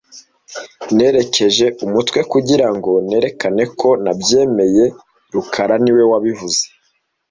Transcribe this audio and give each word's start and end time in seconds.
Nerekeje 0.95 1.65
umutwe 1.85 2.19
kugira 2.31 2.67
ngo 2.75 2.91
nerekane 3.09 3.63
ko 3.79 3.89
nabyemeye 4.03 4.85
rukara 5.33 5.75
niwe 5.83 6.03
wabivuze 6.11 6.61